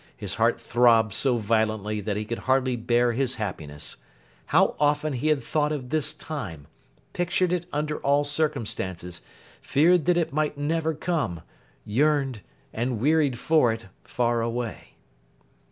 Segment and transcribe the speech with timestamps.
[0.17, 3.97] His heart throbbed so violently that he could hardly bear his happiness.
[4.47, 10.57] How often he had thought of this time—pictured it under all circumstances—feared that it might
[10.57, 12.41] never come—yearned,
[12.73, 14.95] and wearied for it—far away!